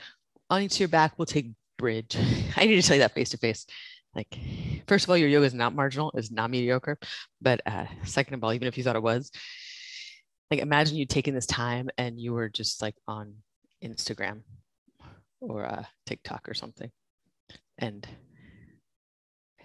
[0.50, 2.16] Onto your back, we'll take bridge.
[2.56, 3.66] I need to tell you that face to face.
[4.14, 4.38] Like,
[4.86, 6.98] first of all, your yoga is not marginal, it's not mediocre.
[7.40, 9.30] But uh, second of all, even if you thought it was,
[10.50, 13.34] like imagine you taking this time and you were just like on
[13.84, 14.40] Instagram
[15.40, 16.90] or uh, TikTok or something.
[17.76, 18.06] And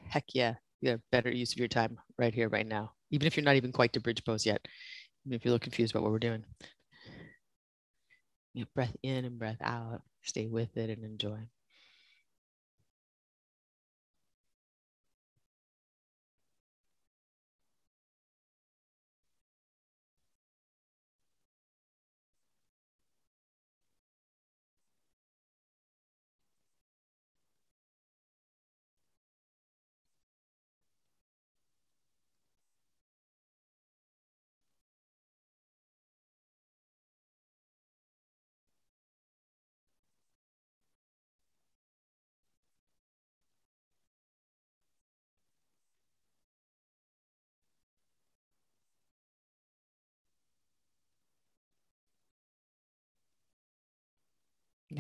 [0.10, 2.92] heck yeah, you have better use of your time right here, right now.
[3.12, 4.62] Even if you're not even quite to bridge pose yet,
[5.26, 6.44] even if you're a little confused about what we're doing
[8.54, 10.02] you know, breath in and breath out.
[10.24, 11.48] Stay with it and enjoy.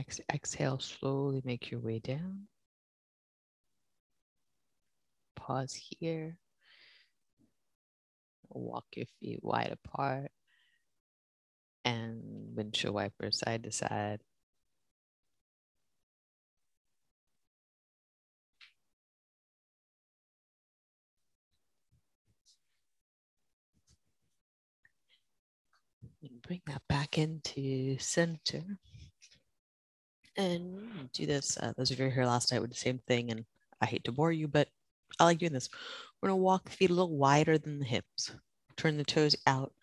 [0.03, 2.49] Next exhale, slowly make your way down.
[5.37, 6.37] Pause here.
[8.49, 10.29] Walk your feet wide apart
[11.85, 14.19] and windshield wiper side to side.
[26.45, 28.63] Bring that back into center
[30.37, 31.57] and do this.
[31.57, 33.45] Uh, those of you here last night with the same thing, and
[33.81, 34.67] I hate to bore you, but
[35.19, 35.69] I like doing this.
[36.21, 38.31] We're gonna walk the feet a little wider than the hips.
[38.77, 39.73] Turn the toes out,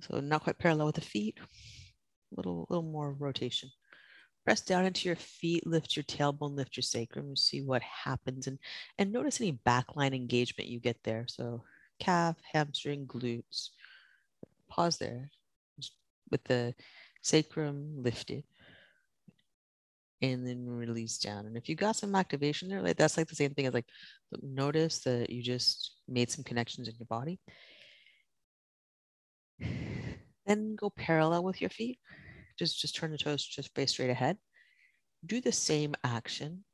[0.00, 1.38] so not quite parallel with the feet.
[1.40, 3.70] A little, little more rotation.
[4.44, 8.46] Press down into your feet, lift your tailbone, lift your sacrum, and see what happens,
[8.46, 8.58] and
[8.98, 11.24] and notice any backline engagement you get there.
[11.28, 11.64] So
[11.98, 13.70] calf, hamstring, glutes.
[14.68, 15.30] Pause there,
[16.30, 16.74] with the
[17.22, 18.44] sacrum lifted
[20.22, 21.46] and then release down.
[21.46, 23.86] And if you got some activation there, like that's like the same thing as like
[24.42, 27.38] notice that you just made some connections in your body.
[30.46, 32.00] Then go parallel with your feet.
[32.58, 34.36] Just just turn the toes just face straight ahead.
[35.24, 36.64] Do the same action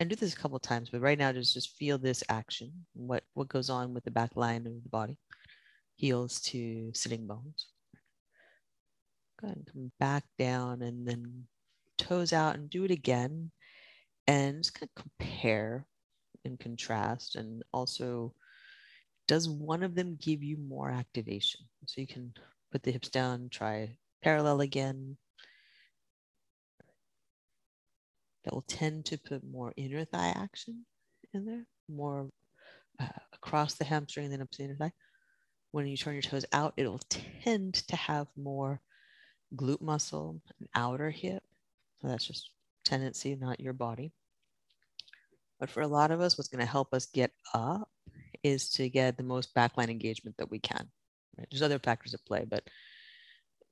[0.00, 2.72] and do this a couple times, but right now just just feel this action.
[2.94, 5.18] What what goes on with the back line of the body.
[5.94, 7.68] Heels to sitting bones.
[9.40, 11.44] Go ahead and come back down and then
[11.98, 13.50] toes out and do it again.
[14.26, 15.86] And just kind of compare
[16.44, 17.36] and contrast.
[17.36, 18.34] And also,
[19.28, 21.60] does one of them give you more activation?
[21.86, 22.32] So you can
[22.72, 25.16] put the hips down, try parallel again.
[28.44, 30.86] That will tend to put more inner thigh action
[31.34, 32.28] in there, more
[33.00, 34.92] uh, across the hamstring than up to the inner thigh.
[35.72, 38.80] When you turn your toes out, it'll tend to have more
[39.54, 41.42] glute muscle, and outer hip.
[42.00, 42.50] So that's just
[42.84, 44.12] tendency, not your body.
[45.58, 47.88] But for a lot of us, what's going to help us get up
[48.42, 50.88] is to get the most backline engagement that we can.
[51.38, 51.46] Right?
[51.50, 52.64] There's other factors at play, but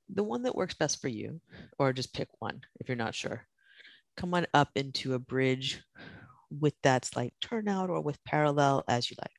[0.09, 1.39] the one that works best for you,
[1.79, 3.45] or just pick one if you're not sure.
[4.17, 5.81] Come on up into a bridge
[6.49, 9.31] with that slight turnout or with parallel as you like.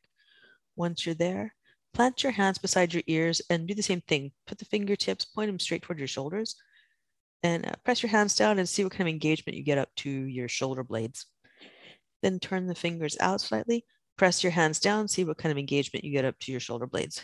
[0.76, 1.54] Once you're there,
[1.94, 4.32] plant your hands beside your ears and do the same thing.
[4.46, 6.56] Put the fingertips, point them straight toward your shoulders,
[7.42, 9.88] and uh, press your hands down and see what kind of engagement you get up
[9.96, 11.26] to your shoulder blades.
[12.22, 13.84] Then turn the fingers out slightly,
[14.16, 16.86] press your hands down, see what kind of engagement you get up to your shoulder
[16.86, 17.22] blades.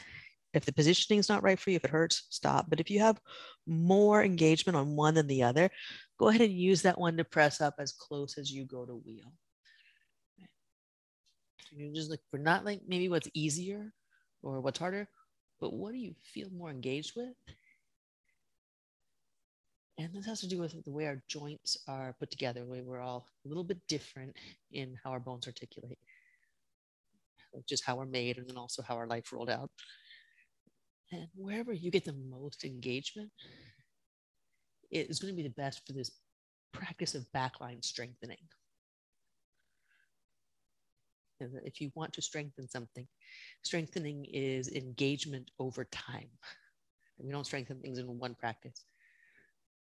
[0.54, 2.66] If the positioning is not right for you, if it hurts, stop.
[2.68, 3.20] But if you have
[3.66, 5.70] more engagement on one than the other,
[6.18, 8.94] go ahead and use that one to press up as close as you go to
[8.94, 9.32] wheel.
[11.70, 13.94] You just look for not like maybe what's easier
[14.42, 15.08] or what's harder,
[15.58, 17.32] but what do you feel more engaged with?
[19.98, 22.80] And this has to do with the way our joints are put together, the way
[22.80, 24.34] we're all a little bit different
[24.72, 25.98] in how our bones articulate,
[27.68, 29.70] just how we're made, and then also how our life rolled out.
[31.12, 33.30] And wherever you get the most engagement,
[34.90, 36.10] it is going to be the best for this
[36.72, 38.38] practice of backline strengthening.
[41.38, 43.06] If you want to strengthen something,
[43.62, 46.28] strengthening is engagement over time.
[47.18, 48.84] And we don't strengthen things in one practice.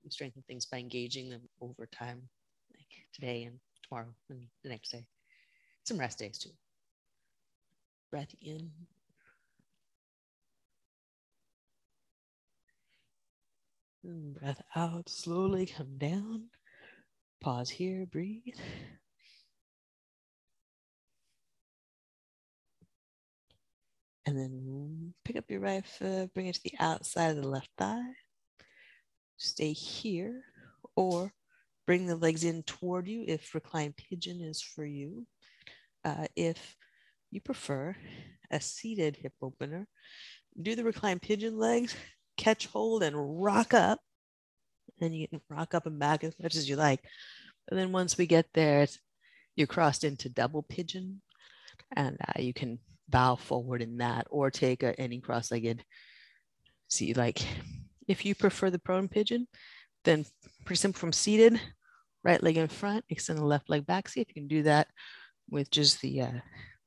[0.04, 2.22] We strengthen things by engaging them over time,
[2.76, 5.06] like today and tomorrow and the next day.
[5.86, 6.52] Some rest days too.
[8.12, 8.72] Breath in,
[14.04, 16.50] And breath out, slowly come down.
[17.40, 18.56] Pause here, breathe.
[24.26, 27.70] And then pick up your right foot, bring it to the outside of the left
[27.78, 28.23] thigh.
[29.44, 30.42] Stay here,
[30.96, 31.34] or
[31.86, 35.28] bring the legs in toward you if reclined pigeon is for you.
[36.06, 36.78] Uh, if
[37.30, 37.96] you prefer
[38.52, 39.86] a seated hip opener,
[40.62, 41.94] do the reclined pigeon legs
[42.38, 44.00] catch hold and rock up.
[45.02, 47.04] And you can rock up and back as much as you like.
[47.70, 48.88] And then once we get there,
[49.58, 51.22] you're crossed into double pigeon
[51.96, 52.80] and uh, you can
[53.10, 55.84] bow forward in that or take a, any cross-legged
[56.88, 57.46] see like
[58.08, 59.48] if you prefer the prone pigeon
[60.04, 60.26] then
[60.66, 61.60] pretty simple from seated
[62.24, 64.88] right leg in front extend the left leg back see if you can do that
[65.50, 66.40] with just the uh,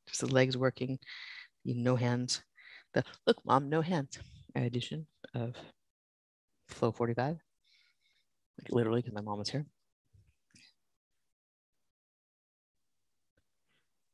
[0.07, 0.99] just the legs working
[1.65, 2.43] no hands
[2.95, 4.19] the look mom no hands
[4.65, 5.55] addition of
[6.69, 7.37] flow 45,
[8.59, 9.67] like literally because my mom was here.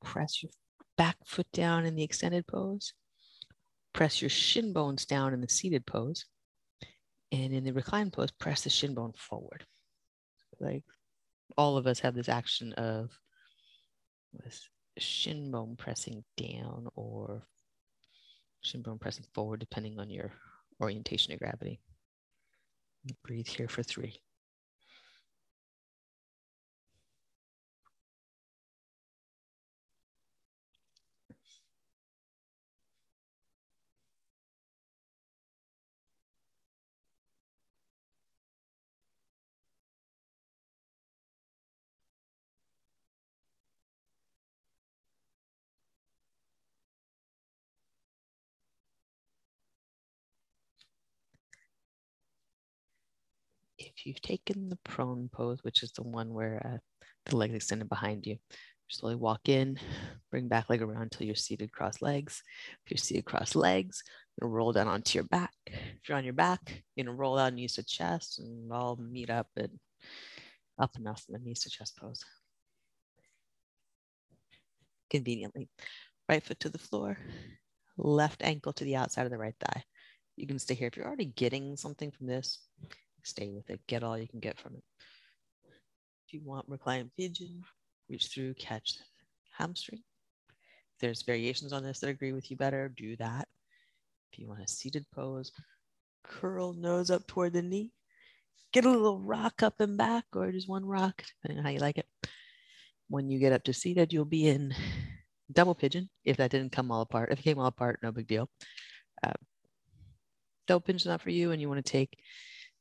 [0.05, 0.50] Press your
[0.98, 2.92] back foot down in the extended pose.
[3.92, 6.24] Press your shin bones down in the seated pose.
[7.33, 9.64] And in the reclined pose, press the shin bone forward.
[10.61, 10.85] Like
[11.57, 13.11] all of us have this action of
[14.45, 14.68] this
[14.99, 17.43] shin bone pressing down or
[18.61, 20.30] shin bone pressing forward, depending on your
[20.80, 21.80] orientation of gravity.
[23.24, 24.20] Breathe here for three.
[54.03, 56.78] If you've taken the prone pose, which is the one where uh,
[57.26, 58.36] the legs extended behind you,
[58.88, 59.78] slowly walk in,
[60.28, 62.42] bring back leg around until you're seated cross legs.
[62.84, 64.03] If you're seated cross legs,
[64.40, 65.53] you're gonna roll down onto your back.
[65.66, 68.96] If you're on your back, you're gonna roll out and use the chest and all
[68.96, 69.70] meet up at
[70.80, 72.24] Uttanasana, knees to chest pose.
[75.11, 75.68] Conveniently,
[76.28, 77.16] right foot to the floor,
[77.96, 79.84] left ankle to the outside of the right thigh.
[80.34, 80.88] You can stay here.
[80.88, 82.59] If you're already getting something from this,
[83.22, 83.80] stay with it.
[83.86, 84.82] Get all you can get from it.
[86.26, 87.62] If you want recline pigeon,
[88.08, 88.98] reach through, catch
[89.56, 90.02] hamstring.
[90.50, 93.48] If there's variations on this that agree with you better, do that.
[94.32, 95.52] If you want a seated pose,
[96.24, 97.90] curl nose up toward the knee.
[98.72, 101.80] Get a little rock up and back, or just one rock, depending on how you
[101.80, 102.06] like it.
[103.08, 104.74] When you get up to seated, you'll be in
[105.52, 107.30] double pigeon if that didn't come all apart.
[107.30, 108.48] If it came all apart, no big deal.
[109.22, 109.32] Uh,
[110.66, 112.18] double pigeon's not for you, and you want to take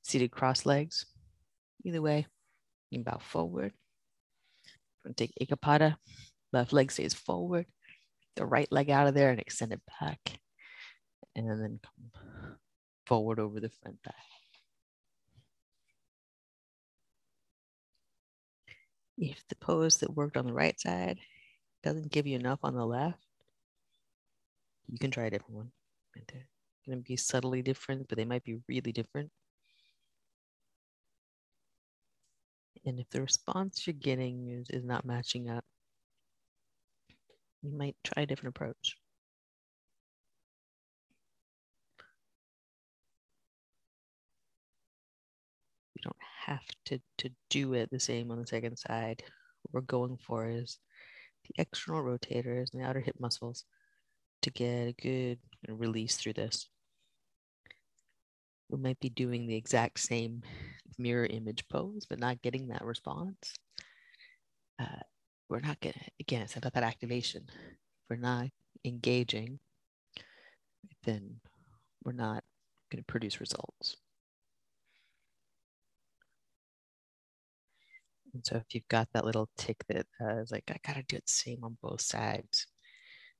[0.03, 1.05] seated cross legs.
[1.83, 2.27] Either way,
[2.89, 3.73] you can bow forward.
[5.05, 5.95] To take Ekapada,
[6.53, 7.65] left leg stays forward,
[8.35, 10.39] the right leg out of there and extend it back,
[11.35, 12.57] and then come
[13.07, 14.13] forward over the front thigh.
[19.17, 21.19] If the pose that worked on the right side
[21.83, 23.17] doesn't give you enough on the left,
[24.87, 25.71] you can try a different one.
[26.15, 26.45] They're
[26.87, 29.31] going to be subtly different, but they might be really different.
[32.85, 35.63] And if the response you're getting is, is not matching up,
[37.61, 38.97] you might try a different approach.
[45.95, 46.15] You don't
[46.47, 49.21] have to, to do it the same on the second side.
[49.61, 50.79] What we're going for is
[51.43, 53.65] the external rotators and the outer hip muscles
[54.41, 56.67] to get a good release through this.
[58.71, 60.41] We might be doing the exact same
[60.97, 63.53] mirror image pose, but not getting that response.
[64.79, 65.01] Uh,
[65.49, 67.43] we're not gonna, again, it's about that activation.
[67.49, 68.47] If we're not
[68.85, 69.59] engaging,
[71.03, 71.39] then
[72.03, 72.43] we're not
[72.89, 73.97] gonna produce results.
[78.33, 81.17] And so if you've got that little tick that uh, is like, I gotta do
[81.17, 82.67] it same on both sides,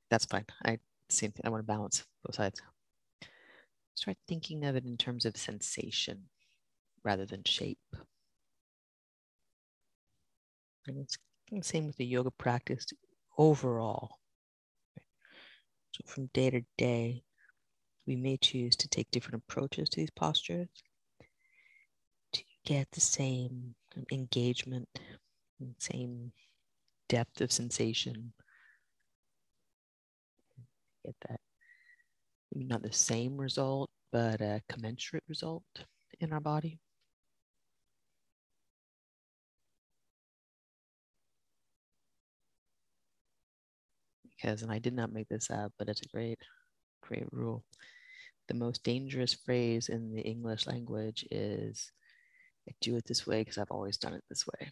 [0.10, 0.46] that's fine.
[0.66, 0.80] I
[1.10, 1.44] same thing.
[1.46, 2.62] I want to balance both sides.
[3.96, 6.30] Start thinking of it in terms of sensation
[7.04, 7.78] rather than shape.
[10.88, 11.18] And it's
[11.52, 12.86] the same with the yoga practice
[13.38, 14.18] overall.
[15.92, 17.24] So from day to day,
[18.08, 20.70] we may choose to take different approaches to these postures
[22.34, 23.76] to get the same
[24.12, 24.88] engagement,
[25.78, 26.32] same
[27.10, 28.34] depth of sensation.
[31.06, 31.42] Get that
[32.54, 35.64] not the same result, but a commensurate result
[36.20, 36.80] in our body.
[44.24, 46.40] Because, and I did not make this up, but it's a great,
[47.02, 47.64] great rule.
[48.48, 51.92] The most dangerous phrase in the English language is
[52.68, 54.72] I do it this way because I've always done it this way.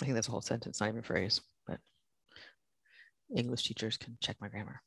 [0.00, 1.40] I think that's a whole sentence, not even a phrase,
[3.34, 4.82] English teachers can check my grammar.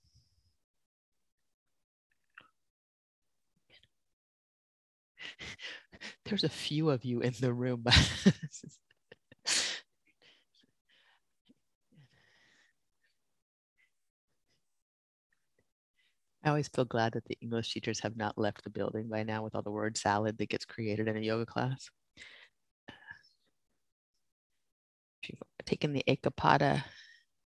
[6.25, 7.85] There's a few of you in the room.
[16.43, 19.43] I always feel glad that the English teachers have not left the building by now
[19.43, 21.89] with all the word salad that gets created in a yoga class.
[25.23, 26.83] If you've taken the Ekapada,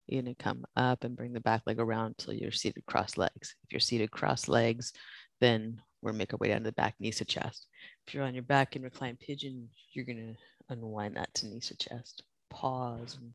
[0.06, 3.16] you're going to come up and bring the back leg around until you're seated cross
[3.16, 3.54] legs.
[3.64, 4.92] If you're seated cross legs,
[5.40, 7.66] then we're make our way down to the back, knees to chest.
[8.06, 10.34] If you're on your back in reclined pigeon, you're to
[10.68, 12.22] unwind that to knees to chest.
[12.50, 13.32] Pause and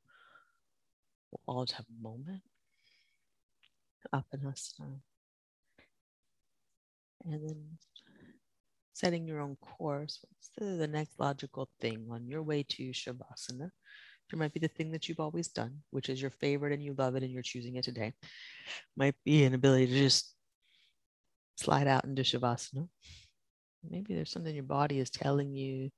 [1.32, 2.42] we'll all just have a moment.
[4.14, 5.02] Uttanasana
[7.26, 7.78] and then
[8.94, 10.20] setting your own course.
[10.22, 13.72] What's the, the next logical thing on your way to Shavasana?
[14.32, 16.96] There might be the thing that you've always done, which is your favorite and you
[16.98, 18.14] love it and you're choosing it today.
[18.96, 20.34] Might be an ability to just
[21.58, 22.88] slide out into Shavasana.
[23.90, 25.90] Maybe there's something your body is telling you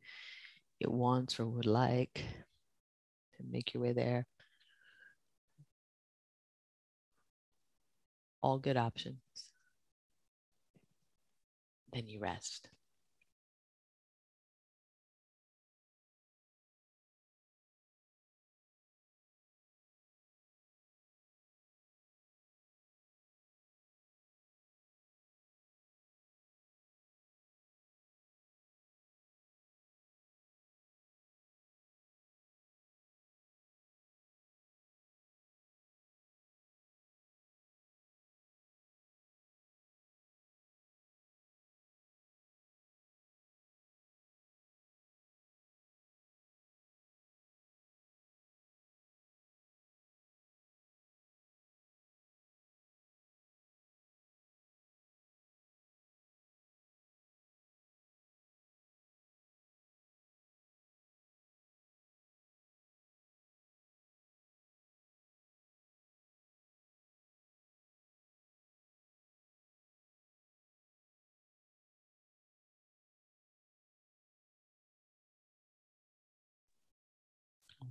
[0.80, 2.24] it wants or would like
[3.38, 4.26] to make your way there.
[8.42, 9.20] All good options
[11.94, 12.70] then you rest.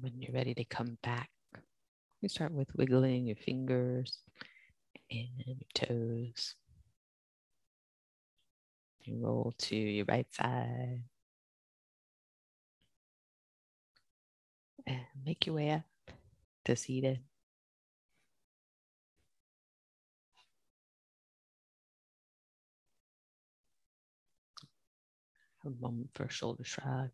[0.02, 1.30] When you're ready to come back,
[2.20, 4.18] you start with wiggling your fingers
[5.10, 6.56] and your toes.
[9.04, 11.04] You roll to your right side.
[14.86, 16.14] And make your way up
[16.64, 17.20] to seated.
[25.64, 27.10] a moment for a shoulder shrug.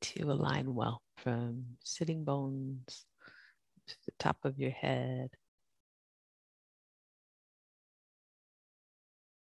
[0.00, 3.04] To align well from sitting bones
[3.86, 5.30] to the top of your head.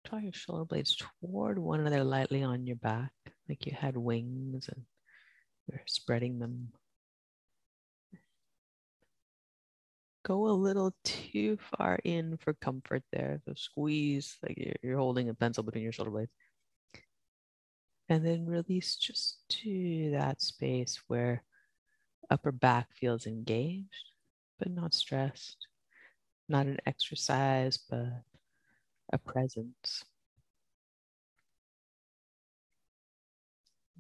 [0.05, 3.13] Draw your shoulder blades toward one another lightly on your back,
[3.49, 4.83] like you had wings and
[5.69, 6.73] you're spreading them
[10.25, 13.41] go a little too far in for comfort there.
[13.45, 16.33] So squeeze like you're, you're holding a pencil between your shoulder blades.
[18.09, 21.43] And then release just to that space where
[22.31, 24.11] upper back feels engaged,
[24.59, 25.67] but not stressed.
[26.49, 28.23] Not an exercise, but
[29.13, 30.05] a presence.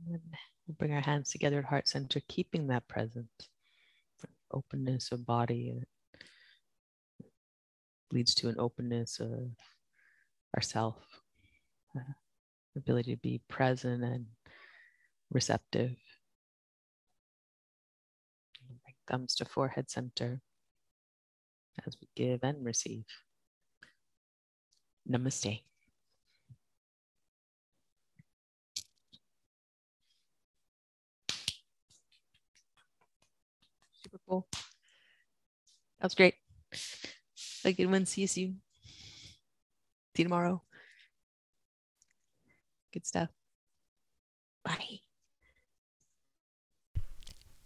[0.06, 0.20] And
[0.66, 3.48] we'll bring our hands together at heart center, keeping that presence,
[4.52, 5.82] openness of body
[8.12, 9.50] leads to an openness of
[10.56, 10.96] ourself,
[11.96, 12.12] uh,
[12.76, 14.26] ability to be present and
[15.30, 15.96] receptive.
[18.82, 20.40] Bring thumbs to forehead center
[21.86, 23.04] as we give and receive.
[25.08, 25.62] Namaste.
[34.02, 34.46] Super cool.
[36.00, 36.34] That was great.
[37.64, 38.06] A good one.
[38.06, 38.60] See you soon.
[40.14, 40.62] See you tomorrow.
[42.94, 43.30] Good stuff.
[44.64, 45.00] Bye.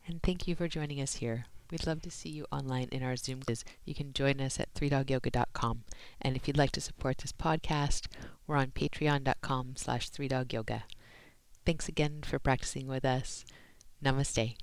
[0.07, 1.45] And thank you for joining us here.
[1.71, 3.63] We'd love to see you online in our Zoom quiz.
[3.85, 5.85] You can join us at 3dogyoga.com.
[6.23, 8.07] And if you'd like to support this podcast,
[8.47, 10.85] we're on patreon.com slash 3dogyoga.
[11.67, 13.45] Thanks again for practicing with us.
[14.03, 14.57] Namaste.